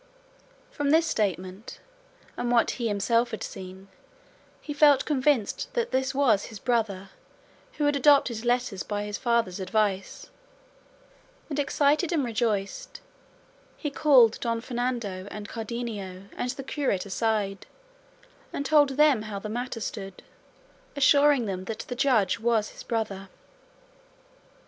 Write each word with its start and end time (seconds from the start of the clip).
From 0.71 0.89
this 0.89 1.05
statement, 1.05 1.79
and 2.35 2.51
what 2.51 2.71
he 2.71 2.87
himself 2.87 3.29
had 3.29 3.43
seen, 3.43 3.87
he 4.59 4.73
felt 4.73 5.05
convinced 5.05 5.71
that 5.75 5.91
this 5.91 6.15
was 6.15 6.45
his 6.45 6.57
brother 6.57 7.11
who 7.73 7.83
had 7.85 7.95
adopted 7.95 8.43
letters 8.43 8.81
by 8.81 9.03
his 9.03 9.19
father's 9.19 9.59
advice; 9.59 10.31
and 11.51 11.59
excited 11.59 12.11
and 12.11 12.25
rejoiced, 12.25 12.99
he 13.77 13.91
called 13.91 14.39
Don 14.41 14.59
Fernando 14.59 15.27
and 15.29 15.47
Cardenio 15.47 16.29
and 16.35 16.49
the 16.49 16.63
curate 16.63 17.05
aside, 17.05 17.67
and 18.51 18.65
told 18.65 18.97
them 18.97 19.21
how 19.21 19.37
the 19.37 19.49
matter 19.49 19.79
stood, 19.81 20.23
assuring 20.95 21.45
them 21.45 21.65
that 21.65 21.81
the 21.89 21.95
judge 21.95 22.39
was 22.39 22.69
his 22.69 22.81
brother. 22.81 23.29